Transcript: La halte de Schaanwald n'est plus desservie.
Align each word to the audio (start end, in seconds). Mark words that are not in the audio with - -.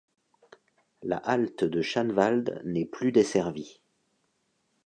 La 1.03 1.17
halte 1.25 1.63
de 1.63 1.83
Schaanwald 1.83 2.61
n'est 2.65 2.85
plus 2.85 3.11
desservie. 3.11 3.81